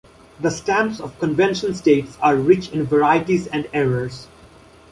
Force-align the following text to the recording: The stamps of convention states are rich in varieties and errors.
The 0.39 0.49
stamps 0.49 0.99
of 0.99 1.19
convention 1.19 1.75
states 1.75 2.17
are 2.23 2.35
rich 2.35 2.69
in 2.71 2.87
varieties 2.87 3.45
and 3.45 3.69
errors. 3.71 4.27